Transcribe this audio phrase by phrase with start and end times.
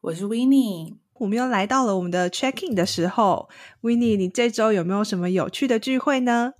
[0.00, 0.96] 我是 Winnie。
[1.14, 3.48] 我们又来到了我们的 check in 的时候
[3.82, 6.52] ，Winnie，你这周有没有什么有趣的聚会呢？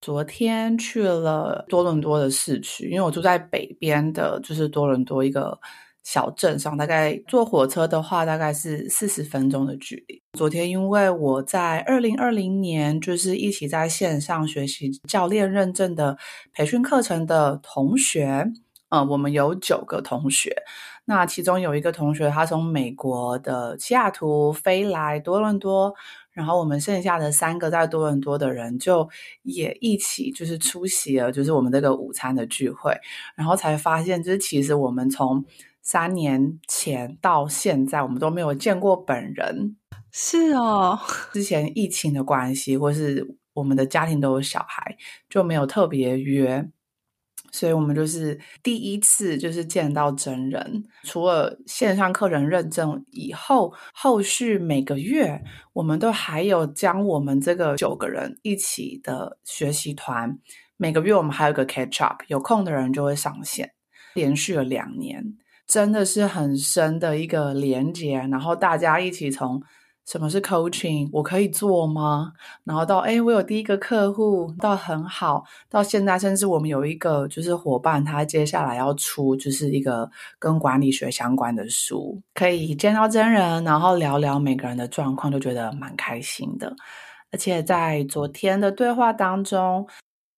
[0.00, 5.58] 昨天去了多伦多的市区，因为我住在北边的，就是多伦多一个。
[6.02, 10.22] 小镇上，大概坐火车的话，大概是四十分钟的距离。
[10.34, 16.16] 昨天因为我在二零二零年就是一起在线上学习教练认证的
[16.52, 18.46] 培训课程的同学，
[18.90, 20.54] 呃，我们有九个同学，
[21.08, 25.94] 那其中有一个同学他从美国的西雅图飞来多伦多，
[26.32, 29.08] 然后我们剩下的三个在多伦多的人就
[29.42, 32.92] 也一起就是出席了，就是我们这个午餐的聚会，
[33.36, 35.44] 然后才发现，就是其实我们从
[35.80, 39.76] 三年前到现在，我们都没有见过本人。
[40.10, 40.98] 是哦，
[41.32, 44.96] 之前疫情的关系，或是我们的家庭都有小孩，
[45.28, 46.68] 就没有特别约。
[47.56, 50.84] 所以我们就是第一次就是见到真人。
[51.04, 60.38] 除了线上课程认证以后，后续每个月我们都还有将我们这个九个人一起的学习团，
[60.76, 63.72] 每个月我们还有个 catch up，有空的人就会上线，
[64.14, 65.24] 连续了两年。
[65.66, 69.60] 真的是很深的一个连接，然后大家一起从
[70.06, 72.32] 什么是 coaching，我可以做吗？
[72.62, 86.72] 然后到诶，我有第一个客户，到很好，到现在甚至我们有一个就是伙伴，他接下来要出就是一个跟管理学相关的书，可以见到真人，然后聊聊每个人的状况，就觉得蛮开心的。
[87.32, 89.84] 而且在昨天的对话当中，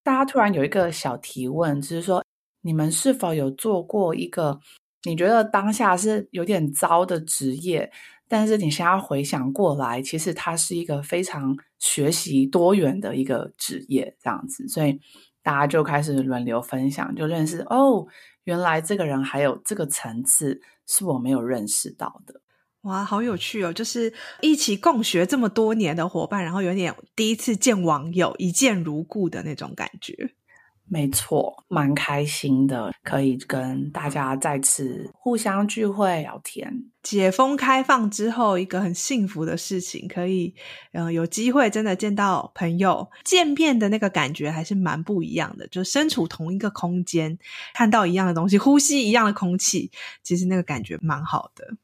[0.02, 2.24] 大家突然有一个小提问，就是说
[2.62, 4.58] 你们是否有做过一个？
[5.04, 7.90] 你觉得当下是有点糟的职业，
[8.26, 15.00] 但是你现在回想过来，其实它是一个非常学习多元的一个职业，这样子，所以
[15.42, 18.06] 大家就开始轮流分享，就认识哦，
[18.44, 22.40] 原来这个人还有这个层次是我没有认识到的。
[22.82, 23.72] 哇，好有趣哦！
[23.72, 30.30] 就是一起共学这么多年的伙伴，然后有点第一次见网友，一见如故的那种感觉。
[30.90, 36.84] 没错，蛮开心的，可以跟大家再次互相聚会聊天。
[37.02, 40.54] 解封开放之后，一个很幸福的事情，可以
[40.92, 45.66] 呃有机会真的见到朋友，见面的那个感觉还是蛮不一样的。
[45.68, 47.38] 就身处同一个空间，
[47.74, 49.90] 看到一样的东西，呼吸一样的空气，
[50.22, 51.76] 其实那个感觉蛮好的。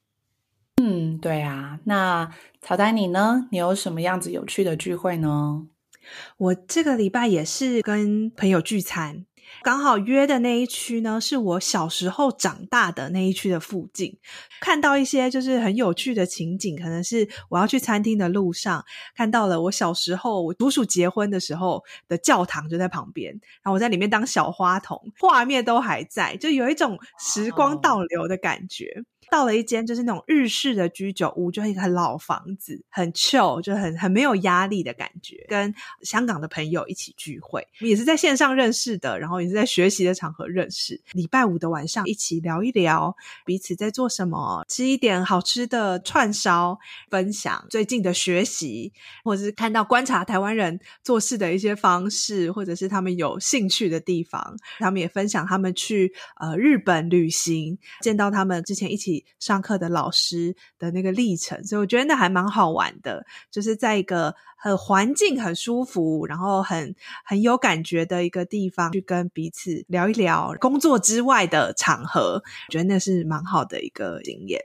[0.82, 1.78] 嗯，对啊。
[1.84, 3.48] 那曹丹你呢？
[3.50, 5.66] 你有什么样子有趣的聚会呢？
[6.37, 9.25] 我这个礼拜也是跟朋友聚餐，
[9.62, 14.19] 刚好约的那一区呢，是我小时候长大的那一区的附近，
[14.60, 18.84] 看到一些就是很有趣的情景，可能是我要去餐厅的路上，
[19.15, 29.04] 看到了我小时候我叔叔结婚的时候的教堂就在旁边，然后我在里面当小花童，画面都还在，就有一种时光倒流的感觉。
[29.34, 35.45] 到了一间就是那种日式的居酒屋，就是一个很老房子，很 chill，就很很没有压力的感觉。
[35.49, 41.03] 跟香港的朋友一起聚会，也是在线上认识的，然后也是在学习的场合认识。
[41.15, 43.12] 礼拜五的晚上一起聊一聊
[43.45, 46.78] 彼此在做什么，吃一点好吃的串烧，
[47.11, 48.93] 分享最近的学习，
[49.25, 54.56] 或者是看到观察台湾人做事的一些方式，或者是他们有兴趣的地方。
[54.78, 59.23] 他们也分享他们去呃日本旅行，见到他们之前一起。
[59.38, 74.60] 上课的老师的那个历程，所以我觉得那还蛮好玩的，就是在一个很环境很舒服，然后很很有感觉的一个地方，去跟彼此聊一聊工作之外的场合，我觉得那是蛮好的一个经验。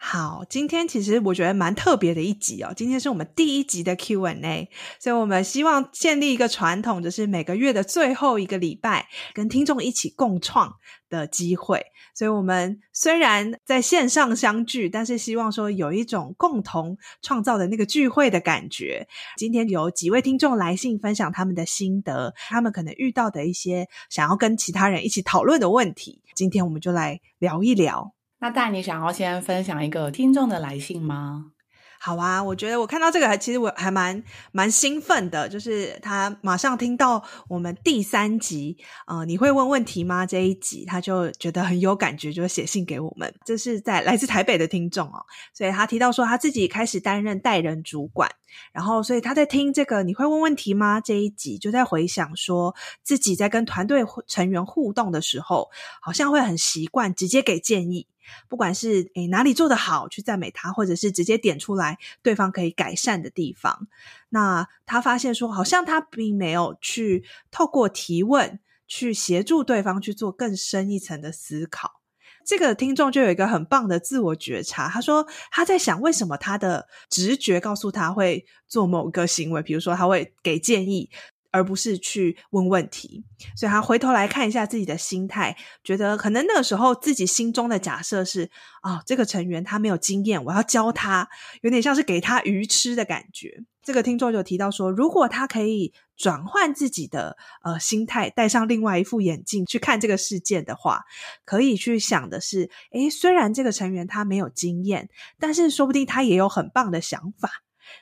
[0.00, 2.72] 好，今天其实我觉得蛮特别的一集哦。
[2.76, 4.70] 今天是我们第一集的 Q&A，
[5.00, 10.76] 所以我们希望建立一个传统，就是每个月的最后一个礼拜，跟听众一起共创
[11.08, 11.84] 的机会。
[12.18, 19.06] 所以，我们虽然在线上相聚，但是希望说有一种共同创造的那个聚会的感觉。
[19.36, 26.20] 今天有几位听众来信分享他们的心得，他们可能遇到的一些想要跟其他人一起讨论的问题。
[26.34, 28.12] 今天我们就来聊一聊。
[28.40, 31.52] 那戴，你想要先分享一个听众的来信吗？
[32.00, 34.22] 好啊，我觉得我看到这个还其实我还蛮
[34.52, 40.24] 蛮兴奋的，就是他马上听到我们第三集，呃，你会问问题吗？
[40.24, 43.34] 这一集他就觉得很有感觉，就写信给我们。
[43.44, 48.30] 这是在来自台北的听众哦，所以他提到说他自己开始担任带人主管，
[48.72, 51.00] 然后所以他在听这个你会问问题吗？
[51.00, 55.68] 这一集就在回想说自己在跟团队成员互动的时候，
[56.00, 58.06] 好像会很习惯直接给建议。
[58.48, 63.88] 不管是诶哪里做得好，去赞美他，或者是直接点出来对方可以改善的地方，
[64.30, 72.00] 那他发现说，好像他并没有去透过提问去协助对方去做更深一层的思考。
[72.44, 81.10] 这个听众就有一个很棒的自我觉察，他说他在想，为什么他的直觉告诉他会做某个行为，比如说他会给建议。
[81.50, 83.24] 而不是去问问题，
[83.56, 88.50] 所以他回头来看一下自己的心态，觉得可能那个时候自己心中的假设是：
[88.82, 91.28] 哦，这个成员他没有经验，我要教他，
[91.62, 93.62] 有点像是给他鱼吃的感觉。
[93.82, 101.04] 这个听众就提到说，如果他可以转换自己的呃心态，戴上另外一副眼镜去看这个事件的话，
[101.46, 105.08] 可以去想的是：诶，虽然这个成员他没有经验，
[105.38, 107.50] 但是说不定他也有很棒的想法。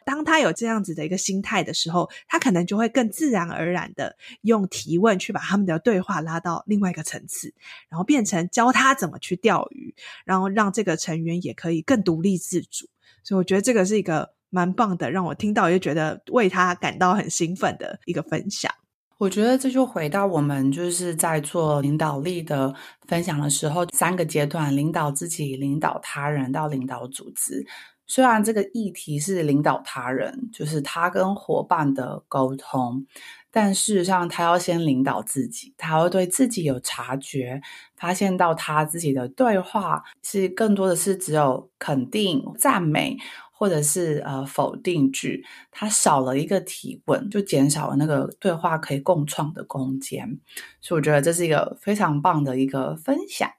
[0.05, 7.53] 当他有这样子的一个心态的时候，他可能就会更自然而然的用提问去把他们的对话拉到另外一个层次，
[7.88, 9.94] 然后变成教他怎么去钓鱼，
[10.25, 12.88] 然后让这个成员也可以更独立自主。
[13.23, 18.73] 所以我觉得这个是一个蛮棒的，让我听到也觉得为他感到很兴奋的一个分享。
[19.19, 22.75] 我觉得这就回到我们就是在做领导力的
[23.09, 27.67] 分享的时候，三个阶段：领导自己、领导他人到领导组织。
[28.06, 33.05] 虽然这个议题是领导他人，就是他跟伙伴的沟通，
[33.50, 37.61] 但事实上他要先领导自己，他要对自己有察觉，
[37.97, 43.17] 发现到他自己的对话是更多的是只有肯定、赞美，
[43.50, 50.38] 或者是呃否定句，他少了一个提问，就减少了那个对话可以共创的空间。
[50.81, 53.50] 所以我觉得这是一个非常棒的一个分享。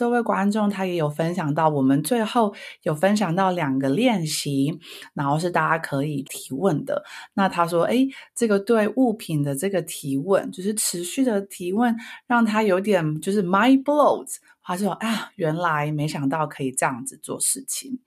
[0.00, 2.54] 这位观众他也有分享到，我们最后
[2.84, 4.80] 有分享到两个练习，
[5.12, 7.04] 然后是大家可以提问的。
[7.34, 11.94] 那他说：“哎，这个对物品的这个提问，就是持续的提问，
[12.26, 14.36] 让他有点就是 mind blows。
[14.62, 17.98] 他说：啊，原来没想到可以这样子做事情。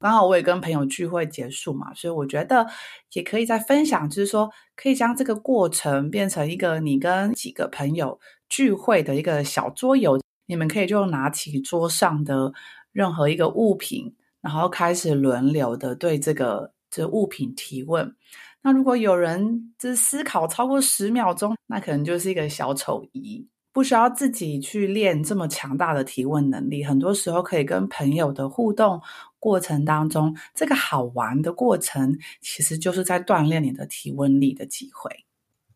[0.00, 2.66] 刚好我也跟朋友聚会结束嘛，所以我觉得
[3.12, 12.52] 也可以再分享，就是说可以将这个过程变成一个你跟几个朋友聚会的一个小桌游。”你们可以就拿起桌上的
[12.92, 18.14] 任何一个物品，然后开始轮流的对这个这物品提问。
[18.62, 26.82] 那如果有人这思考超过十秒钟，那可能就是一个小丑仪，不需要自己去练这么强大的提问能力。
[26.82, 29.00] 很多时候可以跟朋友的互动
[29.38, 35.25] 过程当中，这个好玩的过程，其实就是在锻炼你的提问力的机会。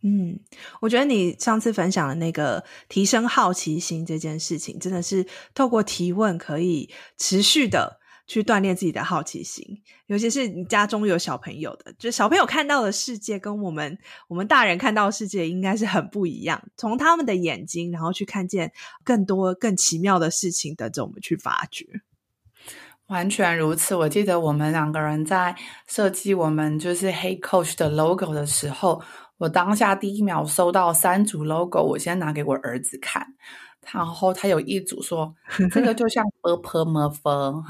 [0.03, 0.41] 嗯，
[0.81, 6.89] 我觉得你上次分享的那个提升好奇心这件事情，真的是透过提问可以
[7.19, 9.83] 持续的去锻炼自己的好奇心。
[10.07, 13.99] 尤其是你家中有小朋友的，就小朋友看到的世界跟我们
[14.29, 16.63] 我们大人看到的世界应该是很不一样。
[16.79, 18.73] 从他们的眼睛，然后去看见
[19.05, 21.85] 更多更奇妙的事情，等着我们去发掘。
[23.09, 23.95] 完全如此。
[23.95, 25.55] 我记得我们两个人在
[25.87, 29.03] 设计我们就是 Hey Coach 的 logo 的时候。
[29.41, 33.27] 我当下第一秒收到三组 logo，我先拿给我儿子看，
[33.91, 35.35] 然后他有一组说
[35.73, 37.65] 这个就像 Purple Muffin，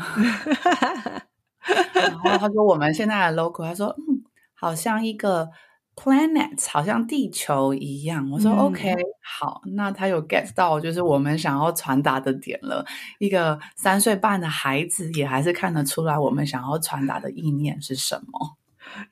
[1.94, 5.48] 然后他说我们现在的 logo，他说嗯，好像一个
[5.94, 8.28] planet，好像地球一样。
[8.32, 12.84] 我说、嗯、OK，好，那他有 get 到就是我们想要传达的点了。
[13.20, 18.56] 一个三岁半的孩子也还是看得出来我们想要传达的意念是什么。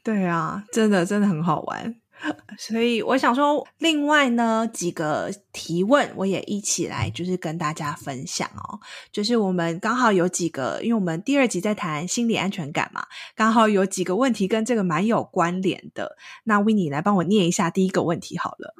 [0.03, 1.95] 对啊，真的真的很好玩。
[2.59, 8.81] 所以我想说，另外呢几个提问，我也一起来，就是跟大家分享哦。
[9.13, 13.07] 就是我们刚好有几个，因为我们第二集在谈心理安全感嘛，
[13.37, 16.17] 刚好有几个问题跟这个蛮有关联的。
[16.45, 18.75] 那 Winny 来帮我念一下第一个问题好了。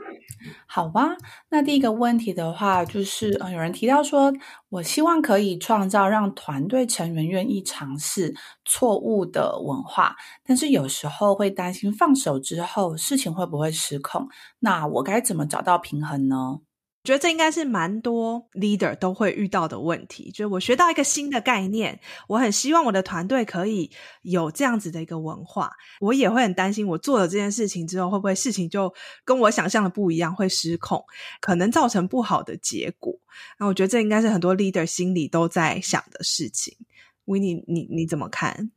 [0.67, 1.17] 好吧，
[1.51, 4.33] 那第一个问题的话，就是呃，有人提到说，
[4.69, 14.29] 我希望可以创造让团队成员愿意尝试错误的文化，但是有时候会担心放手之后事情会不会失控，
[14.61, 16.61] 那我该怎么找到平衡呢？
[17.05, 20.31] 我觉得这应该是蛮多 leader 都会遇到的问题。
[20.31, 23.91] 就是我学到一个新的概念，我很希望我的团队可以
[24.23, 25.71] 有这样子的一个文化。
[26.01, 28.93] 我也会很担心，我做了这件事情之后，会不会事情就
[29.25, 31.03] 跟我想象的不一样，会失控，
[31.41, 33.15] 可能造成不好的结果。
[33.59, 36.77] 那我觉得这应该是很多 leader 心里都在想的事情。
[37.25, 38.71] Winnie，你你怎么看？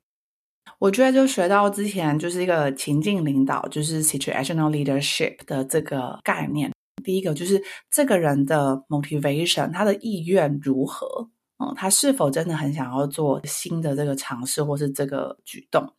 [0.80, 6.72] 我觉得就学到之前就是一个情境领导，就是 situational leadership 的这个概念。
[7.02, 11.30] 第一个就是这个人的 motivation，他的意愿如何？
[11.58, 15.94] 嗯，他是否真的很想要做新的这个尝试或是这个举动？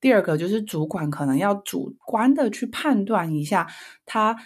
[0.00, 3.66] 第二个就是主管可能要主观的去判断一下
[4.04, 4.36] 他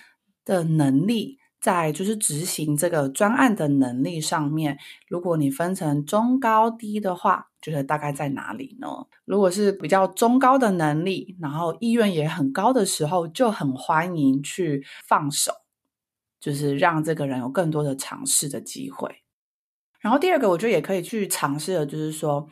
[0.45, 1.39] 的能力。
[1.61, 4.77] 在就是执行这个专案的能力上面，
[5.09, 8.87] 如果你分成中高低的话，就是大概在哪里呢？
[9.25, 15.53] 如果是比较中高的能力，然后意愿也很高的时候，就很欢迎去放手，
[16.45, 19.23] 就是让这个人有更多的尝试的机会。
[19.99, 22.47] 然后第二个，我觉得也可以去尝试的，就是说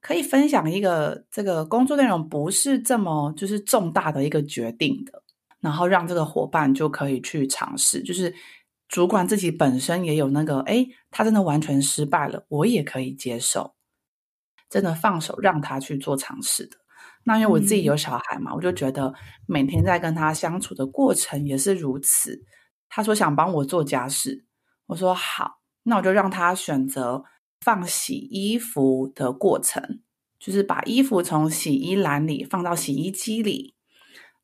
[0.00, 5.24] 可以分享一个这个工作内容不是这么就是重大的一个决定的。
[5.58, 8.32] 然后让这个伙伴就可以去尝试，就是
[8.86, 13.74] 主管自己本身也有那个，诶，他真的完全失败了，我也可以接受，
[14.70, 16.76] 真的放手让他去做尝试的。
[17.24, 19.12] 那因为我自己有小孩嘛，嗯、我就觉得
[19.48, 22.44] 每天在跟他相处的过程也是如此。
[22.88, 24.44] 他说想帮我做家事，
[24.86, 27.24] 我说好，那我就让他选择
[27.60, 30.00] 放洗衣服的过程，
[30.38, 33.74] 就是把衣服从洗衣篮里放到洗衣机里。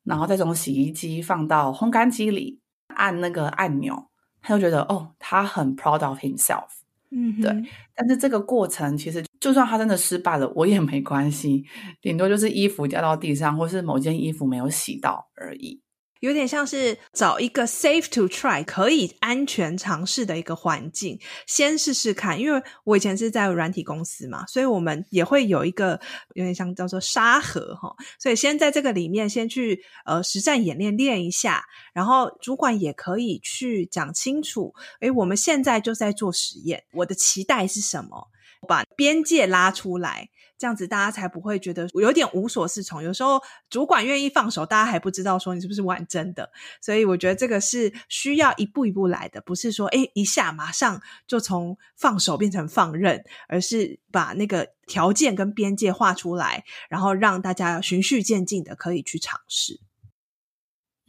[0.03, 4.09] 然后再从洗衣机放到烘干机里，按那个按钮，
[4.41, 6.67] 他就觉得哦，他很 proud of himself。
[7.09, 7.49] 嗯，对。
[7.95, 11.63] 但是这个过程其实，就算他真的失败了，我也没关系，
[12.01, 15.81] 顶多就是衣服掉到地上，或是某件衣服没有洗到而已。
[16.23, 22.39] 有点像是找一个 safe to try 可以安全尝试的一个环境，先试试看。
[22.39, 25.99] 因为我以前是在软体公司嘛，所以我们也会有一个
[26.33, 38.29] 有点像叫做沙盒哈，所以先在这个里面先去呃实战演练练一下，然后主管也可以去讲清楚，诶，我们现在就在做实验，我的期待是什么？
[38.65, 40.29] 把边界拉出来。
[40.57, 43.01] 这样子大家才不会觉得有点无所适从。
[43.03, 46.49] 有时候主管愿意放手，大家还不知道说你是不是玩真的。
[46.81, 59.81] 所以我觉得这个是需要一步一步来的，不是说诶一下马上就从放手变成放任，而是把那个条件跟边界画出来，然后让大家循序渐进的可以去尝试。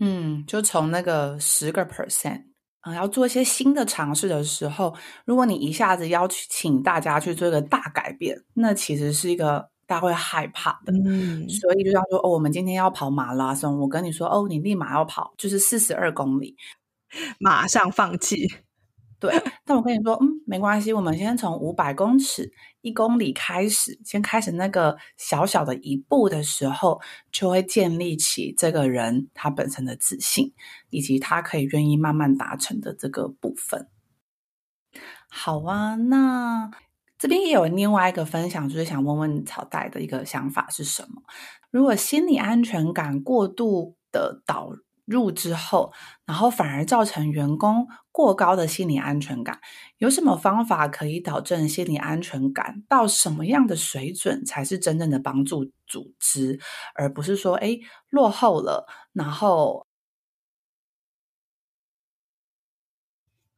[0.00, 2.53] 嗯，就从那个十个 percent。
[2.84, 10.92] 啊，要做一些新的尝试的时候，如果你一下子邀请大家去做一个大改变，那其实是一个大家会害怕的。
[11.06, 16.56] 嗯，所以就像说，哦，我们今天要跑马拉松，我跟你说，哦，你立马要跑，就是四十二公里，
[17.38, 18.46] 马上放弃。
[19.24, 22.52] 对，但我跟你说，嗯，没关系，我们先从五百公尺、
[22.82, 27.00] 一公里开始，先开始那个小小的一步的时候，
[27.32, 30.52] 就会建立起这个人他本身的自信，
[30.90, 33.88] 以及他可以愿意慢慢达成的这个部分。
[35.30, 36.70] 好啊，那
[37.18, 41.22] 这边也有另外一个分享，就是想问问草代的一个想法是什么？
[41.70, 44.70] 如果心理安全感过度的导
[45.04, 45.92] 入之后，
[46.24, 49.60] 然后反而造成员工过高的心理安全感，
[49.98, 52.82] 有什么方法可以导正心理安全感？
[52.88, 56.58] 到什么样的水准才是真正的帮助组织，
[56.94, 59.86] 而不是说，哎，落后了，然后，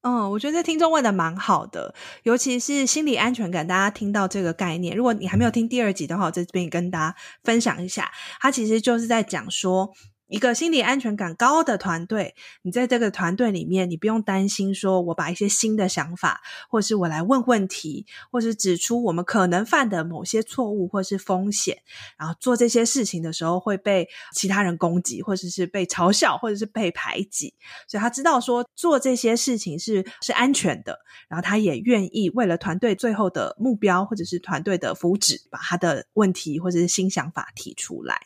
[0.03, 8.11] 嗯，我觉得听众问的蛮好的，尤其是心理安全感，大家听到这个概念，如果你还没有听第二集的话，我在这边跟大家分享一下，
[8.41, 9.93] 它其实就是在讲说。
[10.29, 21.83] 一个心理安全感高的团队，你在这个团队里面，你不用担心说，我把一些新的想法，或是我来问问题，或是指出我们可能犯的某些错误或是风险，
[22.19, 27.55] 然后做这些事情的时候会被其他人攻击，或者是被嘲笑，或者是被排挤。
[27.87, 38.21] 所以他知道说做这些事情是是安全的，然后他也愿意为了团队最后的目标或者是团队的福祉，把他的问题或者是新想法提出来。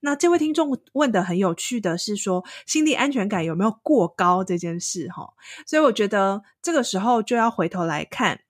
[0.00, 1.54] 那这位听众问的很有。
[1.56, 5.32] 趣的是说，心理安全感有没有过高这件事哈，
[5.66, 8.40] 所以我觉得这个时候就要回头来看，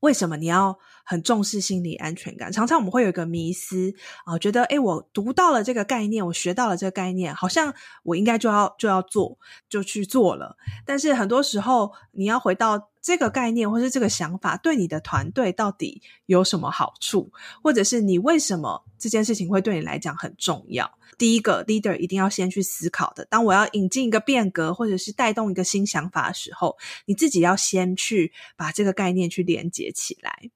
[0.00, 2.52] 为什么你要很重视心理安全感？
[2.52, 3.92] 常常我们会有一个迷思
[4.24, 10.56] 啊，觉得诶，我读到了这个概念，我学到了这个概念，好像我应该就要就要做，就去做了。
[10.84, 20.90] 但是很多时候，你要回到这个概念或是这个想法，对你的团队到底有什么好处，或者是你为什么这件事情会对你来讲很重要？
[21.16, 30.50] 第一个 leader 一定要先去思考的，当我要引进一个变革，或者是带动一个新想法的时候，你自己要先去把这个概念去连接起来。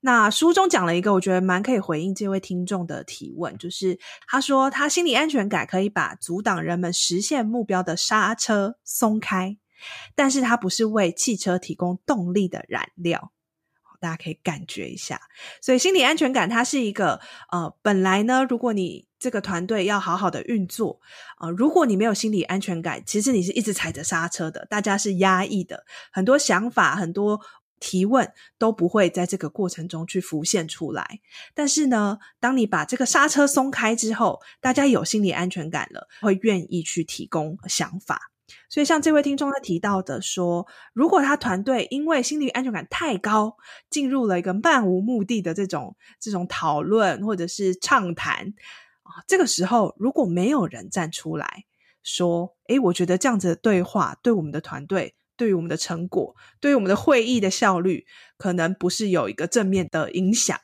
[0.00, 3.98] 那书中讲了一个，我觉得蛮可以回应这位听众的提问，就是
[4.28, 9.58] 他说他心理安全感可以把阻挡人们实现目标的刹车松开，
[10.14, 13.32] 但是它不是为汽车提供动力的燃料。
[13.98, 15.20] 大家可以感觉一下。
[15.60, 21.00] 所以心理安全感它是一个呃，本来呢，如果你这个团队要好好的运作，
[21.40, 27.40] 呃，如果你没有心理安全感，其实你是一直踩着刹车的，大家是压抑的，很多想法，很多。
[27.78, 31.20] 提问都不会在这个过程中去浮现出来，
[31.54, 38.32] 但是呢，当你把这个刹车松开之后，大家有心理安全感了，会愿意去提供想法。
[38.68, 43.56] 所以，像这位听众他提到的说，如果他团队因为心理安全感太高，
[43.90, 48.54] 进入了一个漫无目的的这种这种讨论或者是畅谈
[49.02, 51.64] 啊，这个时候如果没有人站出来
[52.02, 55.14] 说，诶，我觉得这样子的对话对我们的团队。
[55.38, 58.06] 对于我们的成果，对于我们的会议的效率，
[58.38, 60.58] 可能不是有一个正面的影响。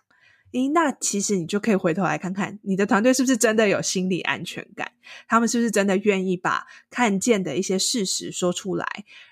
[0.53, 4.93] 诶，那其实你就可以回头来看看，你的团队是不是真的有心理安全感？
[5.27, 8.87] 他们是不是真的愿意把看见的一些事实说出来，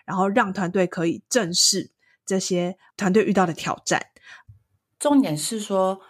[0.05, 1.91] 然后让团队可以正视
[2.25, 4.07] 这些团队遇到的挑战？
[4.99, 6.00] 重点是说，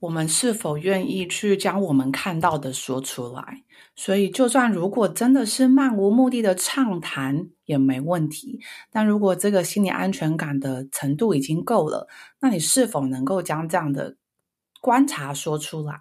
[0.00, 3.62] 我们是否愿意去将我们看到的说出来？
[3.94, 8.60] 所以，就算如果真的是漫无目的的畅谈也没问题。
[8.90, 12.06] 但如果这个心理安全感的程度已经够了，
[12.40, 14.16] 那你是否能够将这样的
[14.86, 16.00] 观察说出来？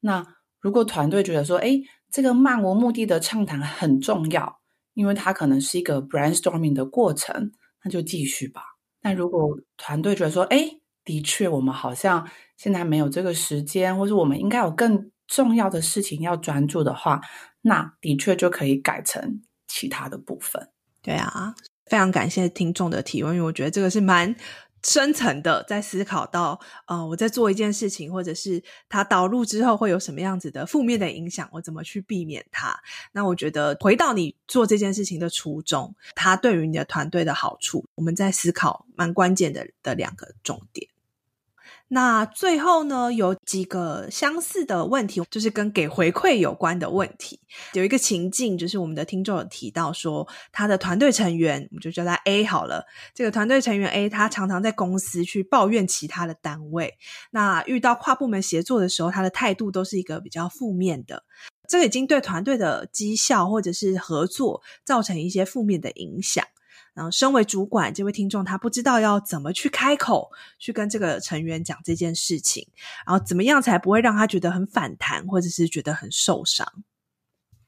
[0.00, 0.26] 那
[0.58, 4.60] 如果团队觉得说，诶，这个漫无目的的畅谈很重要，
[4.94, 7.52] 因为它可能是一个 brainstorming 的过程，
[7.82, 8.62] 那就继续吧。
[9.02, 12.26] 但如果团队觉得说，诶，的确，我们好像
[12.56, 17.20] 现在没有这个时间，或是我们应该有更重要的事情要专注的话，
[17.60, 20.70] 那的确就可以改成其他的部分。
[21.02, 21.54] 对啊，
[21.84, 24.34] 非常感谢听众的提问，因为我觉得这个是蛮
[24.84, 32.78] 深层的，在思考到呃，我在做一件事情，或者是它导入之后会有什么样子的负面的影响，我怎么去避免它？
[33.12, 40.86] 那我觉得回到你做这件事情的初衷，它对于你的团队的好处，我们在思考蛮关键的的两个重点。
[41.94, 47.38] 那最后呢，有几个相似的问题，就是跟给回馈有关的问题。
[47.74, 52.84] 有一个情境，就是我们的听众有提到说，他的团队成员，我们就叫他 A 好了。
[53.14, 56.98] 这个团队成员 A，他常常在公司去抱怨其他的单位。
[57.30, 61.22] 那遇到跨部门协作的时候，他的态度都是一个比较负面的。
[61.68, 66.44] 这个已经对团队的绩效或者是合作造成一些负面的影响。
[66.94, 70.30] 然后，身为主管，这位听众他不知道要怎么去开口
[70.60, 72.66] 去跟这个成员讲这件事情，
[73.04, 76.66] 然后怎么样才不会让他觉得很反弹，或者是觉得很受伤。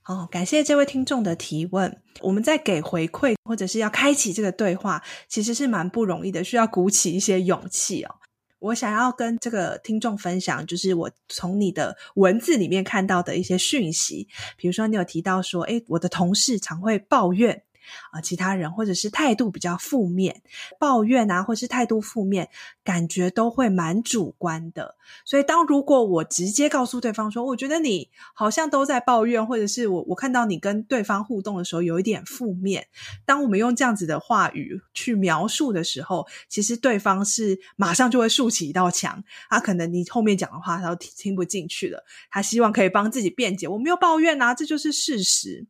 [0.00, 2.00] 好，感谢这位听众的提问。
[2.20, 8.14] 我们在给回馈或者是要开启这个对话，其实是蛮不容易的，需要鼓起一些勇气哦。
[8.60, 17.64] 我想要跟这个听众分享，就是我从你的文字里面看到的一些讯息，比如说你有提到说，诶，我的同事常会抱怨。
[18.12, 20.42] 啊，其他人或者是态度比较负面，
[20.79, 22.49] 抱怨啊，或是态度负面，
[22.85, 24.96] 感觉都会蛮主观的。
[25.25, 32.87] 所以，当如果我直接告诉对方说，我觉得你好像都在抱怨，或者是我我看到你跟对方互动的时候有一点负面，
[33.25, 45.66] 当我们用这样子的话语去描述的时候，其实对方是马上就会竖起一道墙，他可能你后面讲的话他都听不进去了，他希望可以帮自己辩解，我没有抱怨啊，这就是事实。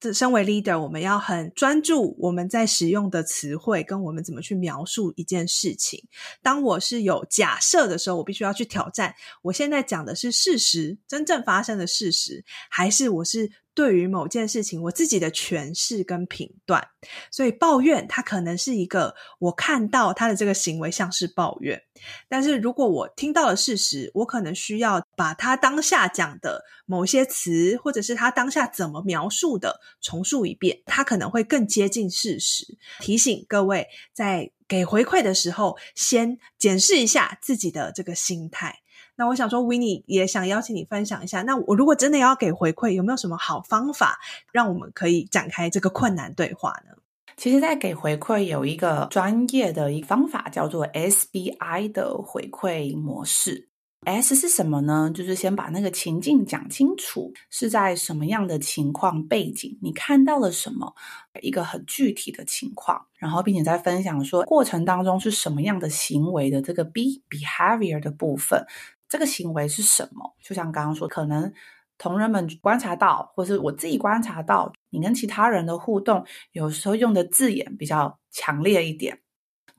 [0.00, 6.02] 这身为 leader，我们要很专注我们在使用的词汇，跟我们怎么去描述一件事情。
[6.40, 9.14] 当我是有假设的时候，我必须要去挑战。
[9.42, 16.84] 我现在讲的是事实，真正发生的事实，还是我是对于某件事情我自己的诠释跟评断？
[17.30, 21.80] 所以抱怨，它可能是一个我看到他的这个行为像是抱怨。
[22.28, 32.76] 但是如果我听到了事实，我可能需要把他当下讲的某些词，或者是他当下怎么描述的重述一遍，他可能会更接近事实。
[32.98, 38.80] 提醒各位，在给回馈的时候，先检视一下自己的这个心态。
[39.18, 41.42] 那我想说，Winnie 也想邀请你分享一下。
[41.42, 44.20] 那我如果真的要给回馈，有没有什么好方法，
[44.52, 46.96] 让我们可以展开这个困难对话呢？
[47.36, 53.68] 其实，在给回馈有一个专业的一方法，叫做 SBI 的回馈模式。
[54.04, 55.10] S 是什么呢？
[55.12, 60.94] 就是先把那个情境讲清楚，是在什么样的情况背景，你看到了什么，
[61.42, 68.64] 一个很具体的情况，然后并且在分享说过程当中是什么样的行为的这个 B behavior 的部分，
[69.08, 70.34] 这个行为是什么？
[70.42, 71.52] 就像刚刚说，可能。
[72.00, 79.18] 同仁们观察到，或是我自己观察到，你跟其他人的互动，有时候用的字眼比较强烈一点。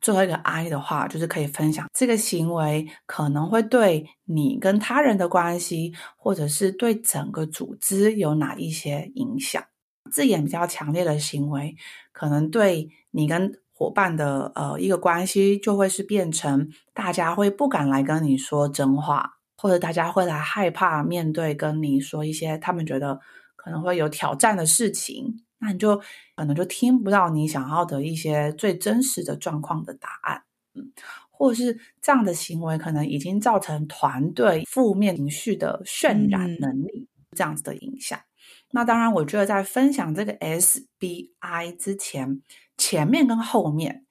[0.02, 9.64] 最后一个 I 的话，就是可以分享这个行为可能会对你跟他人的关系，或者是对整个组织有哪一些影响。
[10.12, 11.74] 字眼比较强烈的行为，
[12.12, 23.18] 可能对你跟伙伴的呃一个关系，就会是变成大家会不敢来跟你说真话，或者大家会来害怕面对跟你说一些他们觉得
[23.56, 25.96] 可能会有挑战的事情，那你就
[26.36, 30.44] 可能就听不到你想要的一些最真实的状况的答案，
[30.76, 30.92] 嗯。
[31.32, 38.20] 或是这样的行为，可能已经造成团队负面情绪的渲染能力，这样子的影响。
[38.20, 38.28] 嗯、
[38.72, 42.42] 那当然，我觉得在分享这个 SBI 之前，
[42.80, 44.06] 前面跟后面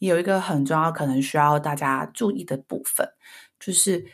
[0.00, 3.08] 有一个很重要，可能需要大家注意的部分，
[3.60, 4.04] 就是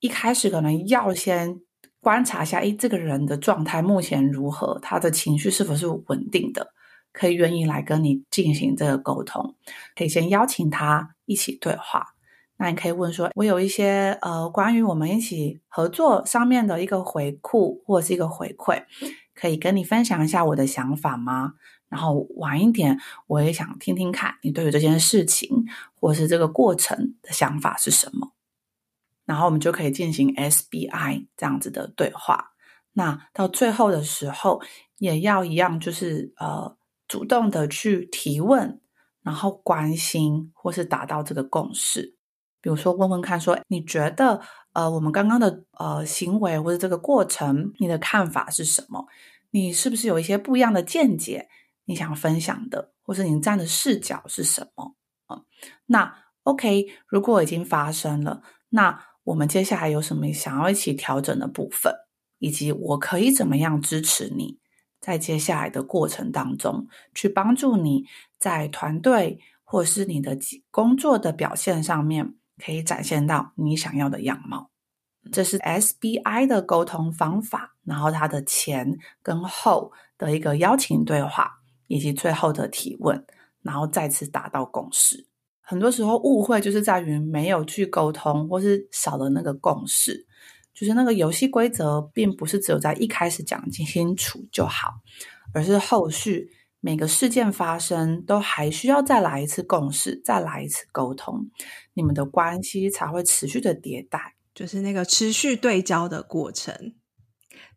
[0.00, 1.60] 一开始可能要先
[2.00, 6.72] 观察一下，诶，这个人的状态目前如何，他的情绪是否是稳定的。
[7.10, 9.56] 可以愿意来跟你进行这个沟通，
[9.96, 12.14] 可以先邀请他一起对话。
[12.58, 18.84] 那你可以问说：“我有一些呃，关于我们一起合作上面的一个回顾或者是一个回馈，
[19.34, 21.54] 可以跟你分享一下我的想法吗？
[21.88, 28.32] 然后晚一点，我也想听听看你对于这件事情或是这个过程的想法是什么。
[29.24, 32.52] 然后我们就可以进行 SBI 这样子的对话。
[32.92, 34.60] 那到最后的时候，
[34.98, 36.76] 也要一样，就是呃。”
[37.08, 38.82] 主动的去提问，
[39.22, 42.18] 然后关心或是达到这个共识。
[42.60, 44.42] 比如说，问问看说，说你觉得
[44.74, 49.06] 呃，我们刚刚的呃行为或者这个过程，你的看法是什么？
[49.52, 51.48] 你是不是有一些不一样的见解？
[51.88, 54.94] 你想分享的，或是你站的视角是什么？
[55.28, 55.42] 嗯，
[55.86, 61.92] 那 OK，如果已经发生了，那我们接下来有什么想要一起调整的部分，
[62.38, 64.58] 以及我可以怎么样支持你？
[65.00, 68.04] 在接下来的过程当中，去帮助你
[68.38, 70.36] 在团队或是你的
[70.70, 74.70] 工作的表现上面，可以展现到你想要的样貌。
[75.30, 81.57] 这是 SBI 的沟通方法，然后它的前跟后的一个邀请对话，
[81.88, 83.26] 以及最后的提问，
[83.62, 85.26] 然后再次达到共识。
[85.60, 90.26] 很多时候误会就是在于没有去沟通，或是少了那个共识。
[90.72, 95.00] 就是那个游戏规则，并不是只有在一开始讲清楚就好，
[95.52, 101.50] 而是后续每个事件发生，都还需要再来一次共识，再来一次沟通，
[101.94, 106.94] 你们的关系才会持续的迭代，就是那个持续对焦的过程。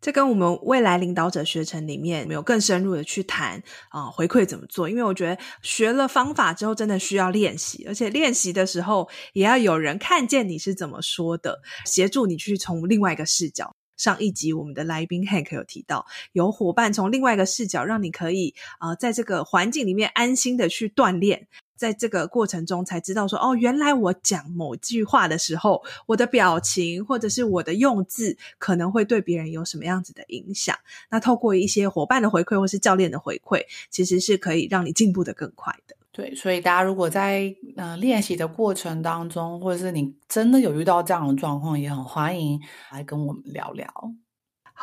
[0.02, 4.90] 这跟我们未来领导者学程里面没有更深入的去谈啊，回馈怎么做？
[4.90, 13.76] 因为我觉得学了方法之后，真的需要练习，而且练习的时候也要有人看见你是怎么说的，协助你去从另外一个视角。
[13.98, 21.48] 上一集我们的来宾 Hank 有提到，有伙伴从另外一个视角，让你可以啊，在这个环境里面安心的去锻炼。
[21.82, 30.78] 在这个过程中才知道说，哦，原来我讲某句话的时候，我的表情或者是我的用字可能会对别人有什么样子的影响。
[31.10, 35.96] 那透过一些伙伴的回馈或是教练的回馈，其实是可以让你进步得更快的。
[36.12, 42.60] 对，所以大家如果在呃练习的过程当中，或者是你真的有遇到这样的状况，也很欢迎
[42.92, 43.88] 来跟我们聊聊。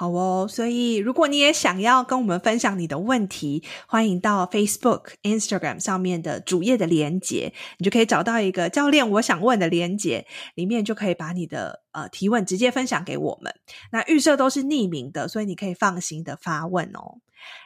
[0.00, 13.52] 好哦，所以如果你也想要跟我们分享你的问题，欢迎到 Facebook、Instagram 上面的主页的连接，你就可以找到一个教练我想问的连接，里面就可以把你的呃提问直接分享给我们。
[13.90, 17.18] 那预设都是匿名的，所以你可以放心的发问哦。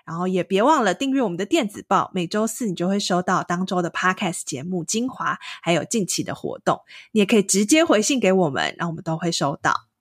[0.06, 6.80] 然后也别忘了订阅我们的电子报，每周四你就会收到当周的 Podcast 节目精华，还有近期的活动。
[7.10, 9.91] 你也可以直接回信给我们，然后我们都会收到。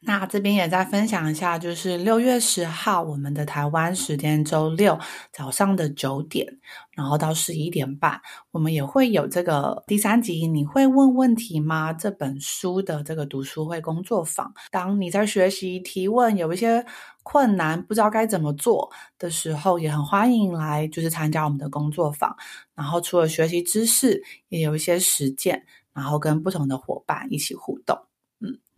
[0.00, 4.98] 那这边也再分享一下，就是六月十号，我们的台湾时间周六
[5.32, 6.58] 早上的九点，
[6.92, 10.46] 然后到十一点半，我们也会有这个第三集。
[10.46, 11.92] 你会问问题吗？
[11.92, 16.84] 这本书的这个读书会工作坊，当你在学习提问有一些
[17.22, 22.34] 困难，不知道该怎么做的时候，也很欢迎来就是参加我们的工作坊。
[22.74, 28.07] 然后除了学习知识，也有一些实践，然后跟不同的伙伴一起互动。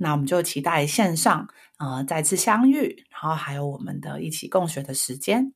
[0.03, 1.47] 那我们就期待线上
[1.79, 5.53] 呃再次相遇，然后还有我们的一起共学的时间。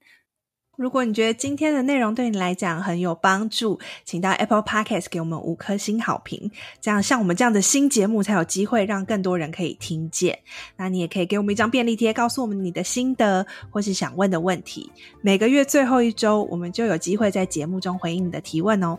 [0.77, 10.37] 如果你觉得今天的内容对你来讲很有帮助，请到 Apple Podcast 给我们五颗星好评，这样像我们这样的新节目才有机会让更多人可以听见。
[10.77, 14.91] 那你也可以给我们一张便利贴，告诉我们你的心得或是想问的问题。
[15.23, 18.99] 每个月最后一周，我们就有机会在节目中回应你的提问哦。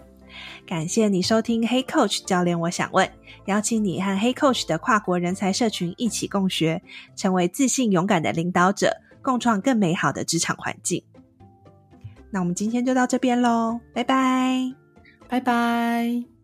[0.66, 3.10] 感谢你收听黑 Coach 教练，我想问，
[3.46, 6.82] 邀请你和黑 Coach 的跨国人才社群一起共学，
[7.16, 11.04] 成为自信勇敢的领导者，共创更美好的职场环境。
[12.32, 14.74] 那我们今天就到这边喽，拜拜，
[15.30, 16.35] 拜拜。